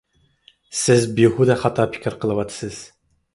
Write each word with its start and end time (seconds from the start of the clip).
سىز 0.79 1.05
بىھۇدە 1.19 1.57
خاتا 1.65 1.85
پىكىر 1.93 2.19
قىلىۋاتىسىز! 2.25 2.81